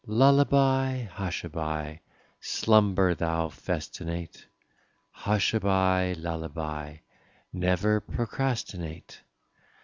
[0.07, 1.99] Lullaby, hushaby,
[2.39, 4.47] slumber thou festinate,
[5.15, 6.97] Hushaby, lullaby,
[7.53, 9.21] never procrastinate.